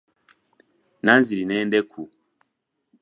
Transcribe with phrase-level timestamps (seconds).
[1.03, 2.03] Nanziri n'endeku.